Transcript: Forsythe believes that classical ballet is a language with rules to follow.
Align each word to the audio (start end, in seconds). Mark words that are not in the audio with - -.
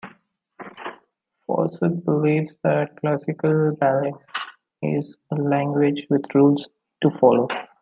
Forsythe 1.45 2.03
believes 2.05 2.55
that 2.63 2.99
classical 3.01 3.75
ballet 3.79 4.13
is 4.81 5.15
a 5.29 5.35
language 5.35 6.07
with 6.09 6.25
rules 6.33 6.67
to 7.03 7.11
follow. 7.11 7.47